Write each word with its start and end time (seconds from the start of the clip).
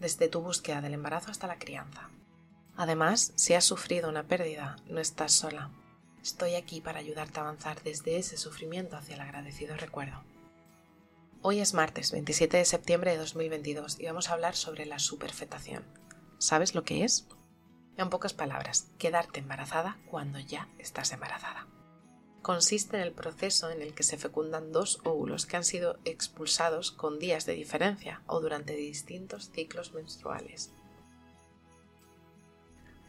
desde 0.00 0.28
tu 0.28 0.40
búsqueda 0.40 0.80
del 0.80 0.94
embarazo 0.94 1.30
hasta 1.30 1.46
la 1.46 1.58
crianza. 1.58 2.10
Además, 2.76 3.32
si 3.36 3.54
has 3.54 3.64
sufrido 3.64 4.08
una 4.08 4.24
pérdida, 4.24 4.76
no 4.86 5.00
estás 5.00 5.32
sola. 5.32 5.70
Estoy 6.22 6.54
aquí 6.54 6.80
para 6.80 6.98
ayudarte 6.98 7.38
a 7.38 7.42
avanzar 7.42 7.82
desde 7.82 8.16
ese 8.16 8.36
sufrimiento 8.36 8.96
hacia 8.96 9.14
el 9.14 9.20
agradecido 9.20 9.76
recuerdo. 9.76 10.22
Hoy 11.42 11.60
es 11.60 11.74
martes 11.74 12.12
27 12.12 12.56
de 12.56 12.64
septiembre 12.64 13.12
de 13.12 13.18
2022 13.18 14.00
y 14.00 14.06
vamos 14.06 14.28
a 14.28 14.32
hablar 14.32 14.56
sobre 14.56 14.86
la 14.86 14.98
superfetación. 14.98 15.84
¿Sabes 16.38 16.74
lo 16.74 16.84
que 16.84 17.04
es? 17.04 17.26
En 17.96 18.10
pocas 18.10 18.32
palabras, 18.32 18.88
quedarte 18.98 19.40
embarazada 19.40 19.98
cuando 20.10 20.38
ya 20.38 20.68
estás 20.78 21.12
embarazada 21.12 21.68
consiste 22.44 22.98
en 22.98 23.02
el 23.02 23.12
proceso 23.12 23.70
en 23.70 23.80
el 23.80 23.94
que 23.94 24.02
se 24.02 24.18
fecundan 24.18 24.70
dos 24.70 25.00
óvulos 25.02 25.46
que 25.46 25.56
han 25.56 25.64
sido 25.64 25.98
expulsados 26.04 26.92
con 26.92 27.18
días 27.18 27.46
de 27.46 27.54
diferencia 27.54 28.20
o 28.26 28.40
durante 28.40 28.76
distintos 28.76 29.50
ciclos 29.50 29.94
menstruales. 29.94 30.70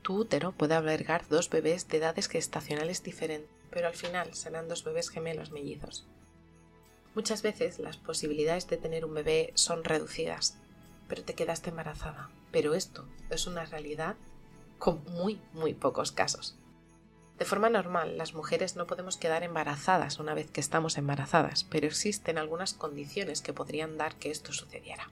Tu 0.00 0.16
útero 0.16 0.52
puede 0.52 0.74
albergar 0.74 1.28
dos 1.28 1.50
bebés 1.50 1.86
de 1.88 1.98
edades 1.98 2.26
gestacionales 2.26 3.02
diferentes, 3.02 3.50
pero 3.70 3.88
al 3.88 3.94
final 3.94 4.32
serán 4.32 4.66
dos 4.66 4.82
bebés 4.82 5.10
gemelos 5.10 5.50
mellizos. 5.50 6.06
Muchas 7.14 7.42
veces 7.42 7.78
las 7.78 7.98
posibilidades 7.98 8.66
de 8.66 8.78
tener 8.78 9.04
un 9.04 9.12
bebé 9.12 9.52
son 9.54 9.84
reducidas, 9.84 10.56
pero 11.06 11.22
te 11.22 11.34
quedaste 11.34 11.68
embarazada. 11.68 12.30
Pero 12.50 12.72
esto 12.72 13.04
es 13.28 13.46
una 13.46 13.66
realidad 13.66 14.16
con 14.78 15.04
muy, 15.04 15.38
muy 15.52 15.74
pocos 15.74 16.12
casos. 16.12 16.56
De 17.38 17.44
forma 17.44 17.70
normal, 17.70 18.18
las 18.18 18.34
mujeres 18.34 18.74
no 18.74 18.88
podemos 18.88 19.16
quedar 19.16 19.44
embarazadas 19.44 20.18
una 20.18 20.34
vez 20.34 20.50
que 20.50 20.60
estamos 20.60 20.98
embarazadas, 20.98 21.62
pero 21.62 21.86
existen 21.86 22.36
algunas 22.36 22.74
condiciones 22.74 23.42
que 23.42 23.52
podrían 23.52 23.96
dar 23.96 24.16
que 24.16 24.32
esto 24.32 24.52
sucediera. 24.52 25.08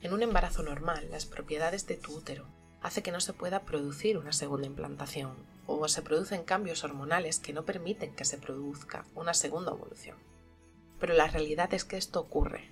En 0.00 0.12
un 0.12 0.22
embarazo 0.22 0.62
normal, 0.62 1.08
las 1.10 1.26
propiedades 1.26 1.88
de 1.88 1.96
tu 1.96 2.14
útero 2.14 2.46
hace 2.80 3.02
que 3.02 3.10
no 3.10 3.18
se 3.18 3.32
pueda 3.32 3.64
producir 3.64 4.18
una 4.18 4.32
segunda 4.32 4.68
implantación 4.68 5.34
o 5.66 5.88
se 5.88 6.00
producen 6.00 6.44
cambios 6.44 6.84
hormonales 6.84 7.40
que 7.40 7.52
no 7.52 7.64
permiten 7.64 8.14
que 8.14 8.24
se 8.24 8.38
produzca 8.38 9.04
una 9.16 9.34
segunda 9.34 9.72
evolución. 9.72 10.16
Pero 11.00 11.14
la 11.14 11.26
realidad 11.26 11.74
es 11.74 11.84
que 11.84 11.96
esto 11.96 12.20
ocurre. 12.20 12.70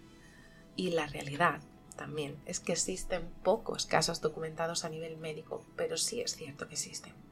Y 0.76 0.90
la 0.90 1.08
realidad 1.08 1.60
también 1.96 2.36
es 2.46 2.60
que 2.60 2.72
existen 2.72 3.28
pocos 3.42 3.84
casos 3.84 4.20
documentados 4.20 4.84
a 4.84 4.90
nivel 4.90 5.16
médico, 5.16 5.64
pero 5.74 5.96
sí 5.96 6.20
es 6.20 6.36
cierto 6.36 6.68
que 6.68 6.74
existen. 6.74 7.25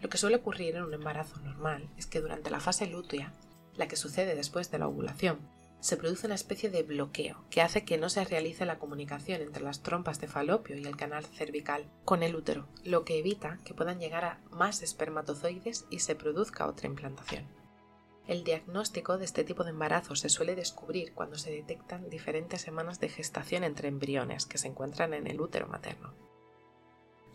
Lo 0.00 0.08
que 0.08 0.18
suele 0.18 0.36
ocurrir 0.36 0.76
en 0.76 0.84
un 0.84 0.94
embarazo 0.94 1.40
normal 1.40 1.88
es 1.96 2.06
que 2.06 2.20
durante 2.20 2.50
la 2.50 2.60
fase 2.60 2.86
lútea, 2.86 3.32
la 3.74 3.88
que 3.88 3.96
sucede 3.96 4.36
después 4.36 4.70
de 4.70 4.78
la 4.78 4.86
ovulación, 4.86 5.40
se 5.80 5.96
produce 5.96 6.26
una 6.26 6.34
especie 6.34 6.70
de 6.70 6.82
bloqueo 6.82 7.44
que 7.50 7.62
hace 7.62 7.84
que 7.84 7.98
no 7.98 8.08
se 8.08 8.24
realice 8.24 8.64
la 8.64 8.78
comunicación 8.78 9.42
entre 9.42 9.62
las 9.62 9.82
trompas 9.82 10.20
de 10.20 10.28
falopio 10.28 10.76
y 10.76 10.84
el 10.84 10.96
canal 10.96 11.24
cervical 11.24 11.88
con 12.04 12.22
el 12.22 12.34
útero, 12.34 12.66
lo 12.84 13.04
que 13.04 13.18
evita 13.18 13.58
que 13.64 13.74
puedan 13.74 14.00
llegar 14.00 14.24
a 14.24 14.40
más 14.50 14.82
espermatozoides 14.82 15.86
y 15.90 16.00
se 16.00 16.14
produzca 16.14 16.66
otra 16.66 16.88
implantación. 16.88 17.46
El 18.26 18.44
diagnóstico 18.44 19.18
de 19.18 19.24
este 19.24 19.42
tipo 19.42 19.64
de 19.64 19.70
embarazo 19.70 20.14
se 20.14 20.28
suele 20.28 20.54
descubrir 20.54 21.14
cuando 21.14 21.38
se 21.38 21.50
detectan 21.50 22.10
diferentes 22.10 22.60
semanas 22.60 23.00
de 23.00 23.08
gestación 23.08 23.64
entre 23.64 23.88
embriones 23.88 24.46
que 24.46 24.58
se 24.58 24.68
encuentran 24.68 25.14
en 25.14 25.26
el 25.26 25.40
útero 25.40 25.66
materno 25.66 26.27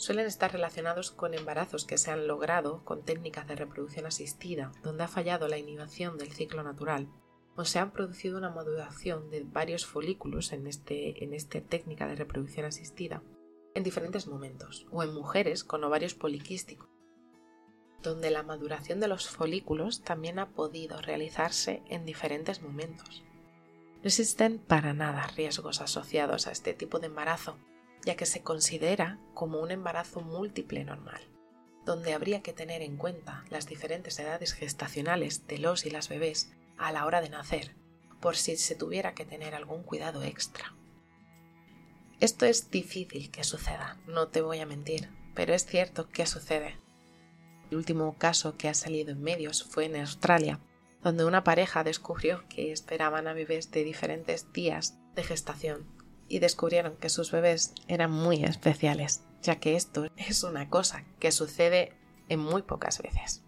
suelen 0.03 0.25
estar 0.25 0.51
relacionados 0.51 1.11
con 1.11 1.33
embarazos 1.33 1.85
que 1.85 1.97
se 1.97 2.11
han 2.11 2.27
logrado 2.27 2.83
con 2.83 3.03
técnicas 3.03 3.47
de 3.47 3.55
reproducción 3.55 4.05
asistida, 4.05 4.71
donde 4.83 5.05
ha 5.05 5.07
fallado 5.07 5.47
la 5.47 5.57
inhibición 5.57 6.17
del 6.17 6.33
ciclo 6.33 6.61
natural, 6.61 7.07
o 7.55 7.63
se 7.63 7.79
han 7.79 7.91
producido 7.91 8.37
una 8.37 8.49
maduración 8.49 9.29
de 9.29 9.43
varios 9.43 9.85
folículos 9.85 10.51
en, 10.51 10.67
este, 10.67 11.23
en 11.23 11.33
esta 11.33 11.61
técnica 11.61 12.07
de 12.07 12.15
reproducción 12.15 12.65
asistida 12.65 13.23
en 13.75 13.83
diferentes 13.83 14.27
momentos, 14.27 14.85
o 14.91 15.03
en 15.03 15.13
mujeres 15.13 15.63
con 15.63 15.83
ovarios 15.83 16.13
poliquísticos, 16.13 16.89
donde 18.01 18.29
la 18.29 18.43
maduración 18.43 18.99
de 18.99 19.07
los 19.07 19.29
folículos 19.29 20.03
también 20.03 20.37
ha 20.37 20.49
podido 20.49 21.01
realizarse 21.01 21.81
en 21.87 22.05
diferentes 22.05 22.61
momentos. 22.61 23.23
No 23.95 24.07
existen 24.07 24.59
para 24.59 24.93
nada 24.93 25.25
riesgos 25.27 25.79
asociados 25.79 26.45
a 26.45 26.51
este 26.51 26.73
tipo 26.73 26.99
de 26.99 27.07
embarazo, 27.07 27.57
ya 28.05 28.15
que 28.15 28.25
se 28.25 28.41
considera 28.41 29.19
como 29.33 29.59
un 29.59 29.71
embarazo 29.71 30.21
múltiple 30.21 30.83
normal, 30.83 31.21
donde 31.85 32.13
habría 32.13 32.41
que 32.41 32.53
tener 32.53 32.81
en 32.81 32.97
cuenta 32.97 33.45
las 33.49 33.67
diferentes 33.67 34.17
edades 34.19 34.53
gestacionales 34.53 35.47
de 35.47 35.57
los 35.57 35.85
y 35.85 35.89
las 35.89 36.09
bebés 36.09 36.51
a 36.77 36.91
la 36.91 37.05
hora 37.05 37.21
de 37.21 37.29
nacer, 37.29 37.75
por 38.19 38.35
si 38.35 38.55
se 38.57 38.75
tuviera 38.75 39.13
que 39.13 39.25
tener 39.25 39.55
algún 39.55 39.83
cuidado 39.83 40.23
extra. 40.23 40.75
Esto 42.19 42.45
es 42.45 42.71
difícil 42.71 43.31
que 43.31 43.43
suceda, 43.43 43.99
no 44.07 44.29
te 44.29 44.41
voy 44.41 44.59
a 44.59 44.65
mentir, 44.65 45.09
pero 45.35 45.53
es 45.53 45.65
cierto 45.65 46.07
que 46.09 46.25
sucede. 46.25 46.77
El 47.69 47.77
último 47.77 48.17
caso 48.17 48.55
que 48.57 48.69
ha 48.69 48.73
salido 48.73 49.11
en 49.11 49.21
medios 49.21 49.63
fue 49.63 49.85
en 49.85 49.97
Australia, 49.97 50.59
donde 51.01 51.25
una 51.25 51.43
pareja 51.43 51.83
descubrió 51.83 52.47
que 52.47 52.71
esperaban 52.71 53.27
a 53.27 53.33
bebés 53.33 53.71
de 53.71 53.83
diferentes 53.83 54.53
días 54.53 54.97
de 55.15 55.23
gestación 55.23 55.85
y 56.27 56.39
descubrieron 56.39 56.95
que 56.97 57.09
sus 57.09 57.31
bebés 57.31 57.73
eran 57.87 58.11
muy 58.11 58.43
especiales, 58.43 59.23
ya 59.41 59.59
que 59.59 59.75
esto 59.75 60.07
es 60.17 60.43
una 60.43 60.69
cosa 60.69 61.03
que 61.19 61.31
sucede 61.31 61.93
en 62.29 62.39
muy 62.39 62.61
pocas 62.61 63.01
veces. 63.01 63.43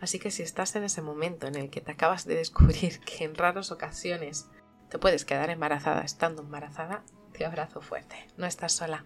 Así 0.00 0.18
que 0.18 0.30
si 0.30 0.42
estás 0.42 0.76
en 0.76 0.84
ese 0.84 1.02
momento 1.02 1.46
en 1.46 1.56
el 1.56 1.70
que 1.70 1.80
te 1.80 1.92
acabas 1.92 2.24
de 2.24 2.36
descubrir 2.36 3.00
que 3.00 3.24
en 3.24 3.34
raras 3.34 3.70
ocasiones 3.70 4.46
te 4.88 4.98
puedes 4.98 5.24
quedar 5.24 5.50
embarazada 5.50 6.02
estando 6.02 6.42
embarazada, 6.42 7.02
te 7.32 7.44
abrazo 7.44 7.80
fuerte, 7.80 8.16
no 8.36 8.46
estás 8.46 8.72
sola. 8.72 9.04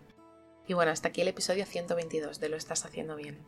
Y 0.66 0.74
bueno, 0.74 0.92
hasta 0.92 1.08
aquí 1.08 1.20
el 1.22 1.28
episodio 1.28 1.66
122 1.66 2.38
de 2.38 2.48
Lo 2.48 2.56
estás 2.56 2.84
haciendo 2.84 3.16
bien. 3.16 3.42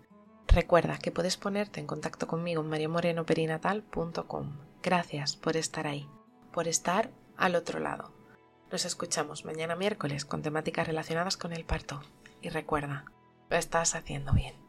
Recuerda 0.48 0.98
que 0.98 1.10
puedes 1.10 1.36
ponerte 1.36 1.81
en 1.81 1.86
contacto 1.86 2.26
conmigo 2.26 2.62
en 2.62 2.69
mariamorenoperinatal.com. 2.69 4.59
Gracias 4.82 5.36
por 5.36 5.56
estar 5.56 5.86
ahí, 5.86 6.09
por 6.53 6.69
estar 6.69 7.10
al 7.36 7.56
otro 7.56 7.78
lado. 7.78 8.14
Nos 8.75 8.85
escuchamos 8.87 9.45
mañana 9.45 9.77
miércoles 9.77 10.25
con 10.25 10.43
temáticas 10.43 10.89
relacionadas 10.89 11.37
con 11.37 11.53
el 11.53 11.65
parto. 11.65 12.03
Y 12.43 12.49
recuerda, 12.49 13.05
lo 13.49 13.57
estás 13.57 13.95
haciendo 13.95 14.33
bien. 14.33 14.64